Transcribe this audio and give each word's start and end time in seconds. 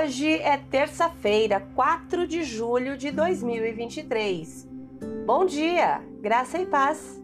Hoje 0.00 0.32
é 0.32 0.56
terça-feira, 0.56 1.58
4 1.74 2.24
de 2.24 2.44
julho 2.44 2.96
de 2.96 3.10
2023. 3.10 4.68
Bom 5.26 5.44
dia, 5.44 6.00
graça 6.20 6.56
e 6.56 6.66
paz. 6.66 7.20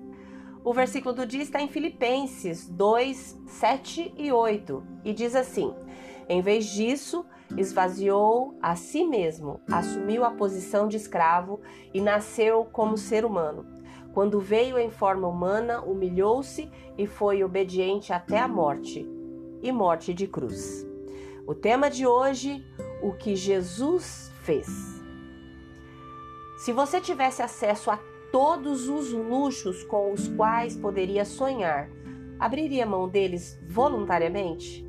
O 0.64 0.74
versículo 0.74 1.14
do 1.14 1.24
dia 1.24 1.42
está 1.42 1.62
em 1.62 1.68
Filipenses 1.68 2.68
2, 2.68 3.42
7 3.46 4.14
e 4.18 4.32
8 4.32 4.82
e 5.04 5.12
diz 5.12 5.36
assim: 5.36 5.72
Em 6.28 6.42
vez 6.42 6.66
disso, 6.66 7.24
esvaziou 7.56 8.58
a 8.60 8.74
si 8.74 9.04
mesmo, 9.04 9.60
assumiu 9.70 10.24
a 10.24 10.32
posição 10.32 10.88
de 10.88 10.96
escravo 10.96 11.60
e 11.92 12.00
nasceu 12.00 12.64
como 12.64 12.98
ser 12.98 13.24
humano. 13.24 13.64
Quando 14.12 14.40
veio 14.40 14.80
em 14.80 14.90
forma 14.90 15.28
humana, 15.28 15.80
humilhou-se 15.80 16.68
e 16.98 17.06
foi 17.06 17.44
obediente 17.44 18.12
até 18.12 18.40
a 18.40 18.48
morte 18.48 19.08
e 19.62 19.70
morte 19.70 20.12
de 20.12 20.26
cruz. 20.26 20.92
O 21.46 21.54
tema 21.54 21.90
de 21.90 22.06
hoje, 22.06 22.64
o 23.02 23.12
que 23.12 23.36
Jesus 23.36 24.32
fez. 24.44 24.66
Se 26.56 26.72
você 26.72 27.02
tivesse 27.02 27.42
acesso 27.42 27.90
a 27.90 27.98
todos 28.32 28.88
os 28.88 29.12
luxos 29.12 29.84
com 29.84 30.10
os 30.10 30.26
quais 30.26 30.74
poderia 30.74 31.24
sonhar, 31.26 31.90
abriria 32.38 32.86
mão 32.86 33.06
deles 33.06 33.60
voluntariamente? 33.68 34.88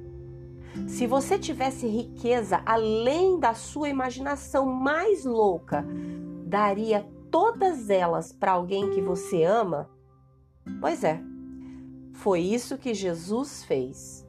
Se 0.88 1.06
você 1.06 1.38
tivesse 1.38 1.88
riqueza 1.88 2.62
além 2.66 3.38
da 3.38 3.54
sua 3.54 3.90
imaginação 3.90 4.66
mais 4.66 5.26
louca, 5.26 5.86
daria 6.46 7.06
todas 7.30 7.90
elas 7.90 8.32
para 8.32 8.54
alguém 8.54 8.92
que 8.92 9.02
você 9.02 9.44
ama? 9.44 9.90
Pois 10.80 11.04
é, 11.04 11.22
foi 12.14 12.40
isso 12.40 12.78
que 12.78 12.94
Jesus 12.94 13.66
fez. 13.66 14.25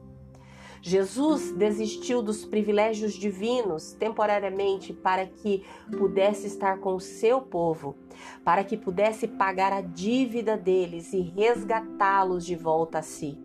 Jesus 0.87 1.51
desistiu 1.51 2.21
dos 2.21 2.45
privilégios 2.45 3.13
divinos 3.13 3.91
temporariamente 3.91 4.93
para 4.93 5.25
que 5.25 5.65
pudesse 5.97 6.47
estar 6.47 6.79
com 6.79 6.95
o 6.95 6.99
seu 7.01 7.41
povo, 7.41 7.97
para 8.41 8.63
que 8.63 8.77
pudesse 8.77 9.27
pagar 9.27 9.73
a 9.73 9.81
dívida 9.81 10.55
deles 10.55 11.11
e 11.11 11.19
resgatá-los 11.19 12.45
de 12.45 12.55
volta 12.55 12.99
a 12.99 13.01
si. 13.01 13.37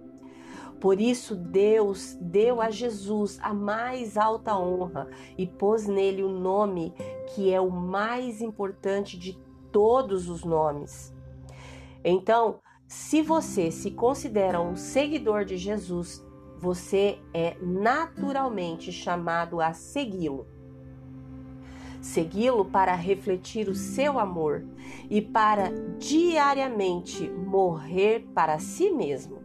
Por 0.80 1.00
isso, 1.00 1.34
Deus 1.34 2.16
deu 2.20 2.60
a 2.60 2.70
Jesus 2.70 3.40
a 3.42 3.52
mais 3.52 4.16
alta 4.16 4.56
honra 4.56 5.10
e 5.36 5.44
pôs 5.44 5.88
nele 5.88 6.22
o 6.22 6.28
nome 6.28 6.94
que 7.34 7.52
é 7.52 7.60
o 7.60 7.72
mais 7.72 8.40
importante 8.40 9.18
de 9.18 9.36
todos 9.72 10.28
os 10.28 10.44
nomes. 10.44 11.12
Então, 12.04 12.60
se 12.86 13.20
você 13.20 13.72
se 13.72 13.90
considera 13.90 14.60
um 14.60 14.76
seguidor 14.76 15.44
de 15.44 15.56
Jesus, 15.56 16.24
você 16.62 17.18
é 17.34 17.56
naturalmente 17.60 18.92
chamado 18.92 19.60
a 19.60 19.72
segui-lo. 19.72 20.46
Segui-lo 22.00 22.64
para 22.64 22.94
refletir 22.94 23.68
o 23.68 23.74
seu 23.74 24.16
amor 24.16 24.64
e 25.10 25.20
para 25.20 25.72
diariamente 25.98 27.28
morrer 27.28 28.28
para 28.32 28.60
si 28.60 28.92
mesmo. 28.92 29.42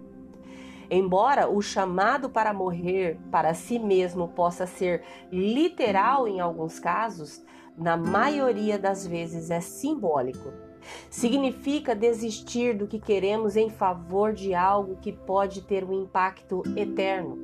Embora 0.91 1.49
o 1.49 1.59
chamado 1.59 2.29
para 2.29 2.53
morrer 2.53 3.19
para 3.31 3.55
si 3.55 3.79
mesmo 3.79 4.27
possa 4.27 4.67
ser 4.67 5.03
literal 5.31 6.27
em 6.27 6.39
alguns 6.39 6.77
casos, 6.77 7.43
na 7.75 7.97
maioria 7.97 8.77
das 8.77 9.07
vezes 9.07 9.49
é 9.49 9.59
simbólico. 9.59 10.66
Significa 11.09 11.95
desistir 11.95 12.75
do 12.75 12.87
que 12.87 12.99
queremos 12.99 13.55
em 13.55 13.69
favor 13.69 14.33
de 14.33 14.53
algo 14.53 14.97
que 14.97 15.11
pode 15.11 15.61
ter 15.61 15.83
um 15.83 16.03
impacto 16.03 16.63
eterno. 16.75 17.37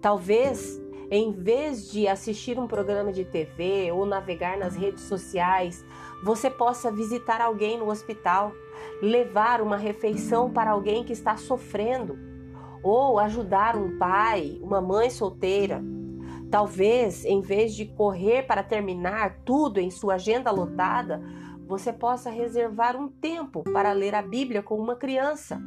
Talvez, 0.00 0.80
em 1.10 1.32
vez 1.32 1.90
de 1.90 2.06
assistir 2.08 2.58
um 2.58 2.66
programa 2.66 3.12
de 3.12 3.24
TV 3.24 3.90
ou 3.92 4.04
navegar 4.04 4.58
nas 4.58 4.76
redes 4.76 5.04
sociais, 5.04 5.84
você 6.22 6.50
possa 6.50 6.90
visitar 6.90 7.40
alguém 7.40 7.78
no 7.78 7.90
hospital, 7.90 8.52
levar 9.00 9.60
uma 9.60 9.76
refeição 9.76 10.50
para 10.50 10.70
alguém 10.70 11.04
que 11.04 11.12
está 11.12 11.36
sofrendo, 11.36 12.18
ou 12.82 13.18
ajudar 13.18 13.76
um 13.76 13.98
pai, 13.98 14.58
uma 14.62 14.80
mãe 14.80 15.10
solteira. 15.10 15.82
Talvez, 16.50 17.24
em 17.24 17.40
vez 17.40 17.74
de 17.74 17.86
correr 17.86 18.46
para 18.46 18.62
terminar 18.62 19.40
tudo 19.44 19.80
em 19.80 19.90
sua 19.90 20.14
agenda 20.14 20.50
lotada, 20.50 21.20
você 21.66 21.92
possa 21.92 22.30
reservar 22.30 22.96
um 22.96 23.08
tempo 23.08 23.62
para 23.64 23.92
ler 23.92 24.14
a 24.14 24.22
Bíblia 24.22 24.62
com 24.62 24.78
uma 24.78 24.94
criança, 24.94 25.60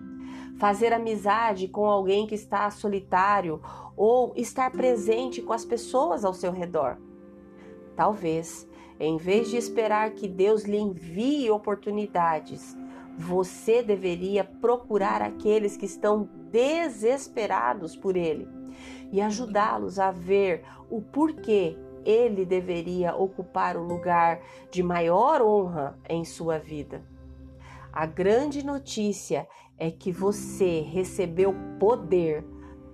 fazer 0.58 0.94
amizade 0.94 1.68
com 1.68 1.86
alguém 1.86 2.26
que 2.26 2.36
está 2.36 2.70
solitário 2.72 3.62
ou 3.96 4.34
estar 4.36 4.72
presente 4.72 5.42
com 5.42 5.54
as 5.54 5.66
pessoas 5.66 6.24
ao 6.24 6.34
seu 6.34 6.52
redor. 6.52 6.98
Talvez, 7.96 8.68
em 9.00 9.18
vez 9.18 9.50
de 9.50 9.58
esperar 9.58 10.12
que 10.12 10.28
Deus 10.28 10.64
lhe 10.64 10.78
envie 10.78 11.52
oportunidades, 11.52 12.78
você 13.18 13.84
deveria 13.84 14.46
procurar 14.46 15.22
aqueles 15.22 15.76
que 15.76 15.86
estão 15.86 16.30
desesperados 16.50 17.96
por 17.96 18.16
Ele 18.16 18.48
e 19.12 19.20
ajudá-los 19.20 20.00
a 20.00 20.12
ver 20.12 20.64
o 20.90 21.02
porquê 21.02 21.78
ele 22.06 22.46
deveria 22.46 23.16
ocupar 23.16 23.78
o 23.78 23.84
lugar 23.84 24.42
de 24.72 24.82
maior 24.82 25.42
honra 25.42 25.98
em 26.08 26.24
sua 26.24 26.58
vida. 26.58 27.04
A 27.92 28.06
grande 28.06 28.64
notícia 28.64 29.48
é 29.78 29.90
que 29.90 30.12
você 30.12 30.82
recebeu 30.82 31.54
poder 31.80 32.46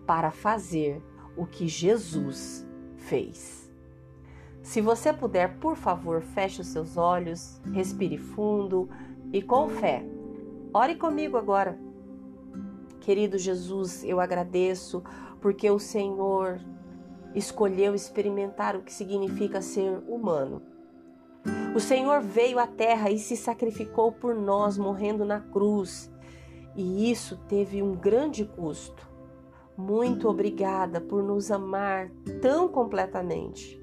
para 0.06 0.32
fazer 0.32 1.02
o 1.36 1.46
que 1.46 1.68
Jesus 1.68 2.66
fez. 2.98 3.72
Se 4.62 4.82
você 4.82 5.14
puder, 5.14 5.60
por 5.60 5.76
favor, 5.76 6.22
feche 6.22 6.62
os 6.62 6.68
seus 6.68 6.98
olhos, 6.98 7.62
respire 7.72 8.18
fundo 8.18 8.90
e 9.32 9.42
com 9.42 9.70
fé. 9.70 10.04
Ore 10.74 10.96
comigo 10.96 11.38
agora. 11.38 11.80
Querido 13.00 13.38
Jesus, 13.38 14.04
eu 14.04 14.20
agradeço 14.20 15.04
porque 15.40 15.70
o 15.70 15.78
Senhor 15.78 16.60
escolheu 17.35 17.94
experimentar 17.94 18.75
o 18.75 18.81
que 18.81 18.94
significa 18.94 19.62
ser 19.62 20.01
humano. 20.07 20.62
O 21.75 21.79
Senhor 21.79 22.22
veio 22.22 22.57
à 22.57 22.66
terra 22.66 23.12
e 23.12 23.19
se 23.19 23.35
sacrificou 23.35 24.12
por 24.12 24.34
nós, 24.34 24.78
morrendo 24.78 25.25
na 25.25 25.41
cruz, 25.41 26.12
e 26.75 27.12
isso 27.12 27.38
teve 27.47 27.84
um 27.84 27.94
grande 27.94 28.45
custo. 28.45 29.07
Muito 29.78 30.29
obrigada 30.29 31.01
por 31.01 31.22
nos 31.22 31.51
amar 31.51 32.09
tão 32.41 32.68
completamente. 32.68 33.81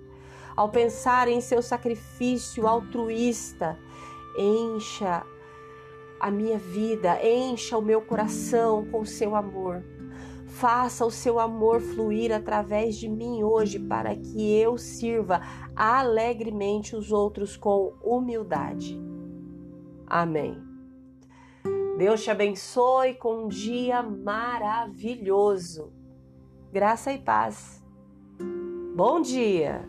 Ao 0.57 0.69
pensar 0.69 1.29
em 1.29 1.41
seu 1.41 1.63
sacrifício 1.63 2.67
altruísta, 2.67 3.79
encha 4.37 5.23
a 6.19 6.31
minha 6.31 6.59
vida, 6.59 7.19
encha 7.23 7.77
o 7.77 7.83
meu 7.83 8.01
coração 8.01 8.87
com 8.91 9.05
seu 9.05 9.37
amor. 9.37 9.83
Faça 10.53 11.05
o 11.05 11.11
seu 11.11 11.41
amor 11.41 11.81
fluir 11.81 12.33
através 12.33 12.97
de 12.97 13.09
mim 13.09 13.43
hoje 13.43 13.79
para 13.79 14.15
que 14.15 14.55
eu 14.55 14.77
sirva 14.77 15.41
alegremente 15.75 16.95
os 16.95 17.11
outros 17.11 17.57
com 17.57 17.95
humildade. 18.03 19.01
Amém. 20.07 20.63
Deus 21.97 22.23
te 22.23 22.31
abençoe 22.31 23.15
com 23.15 23.45
um 23.45 23.49
dia 23.49 24.03
maravilhoso. 24.03 25.93
Graça 26.71 27.13
e 27.13 27.19
paz. 27.19 27.83
Bom 28.95 29.21
dia! 29.21 29.89